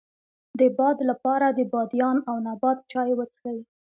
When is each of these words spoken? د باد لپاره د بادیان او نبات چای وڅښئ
د 0.59 0.61
باد 0.77 0.97
لپاره 1.09 1.47
د 1.51 1.59
بادیان 1.73 2.17
او 2.29 2.35
نبات 2.47 2.77
چای 2.91 3.11
وڅښئ 3.15 3.59